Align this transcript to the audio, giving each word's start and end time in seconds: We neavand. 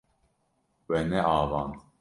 We 0.87 0.97
neavand. 1.11 1.81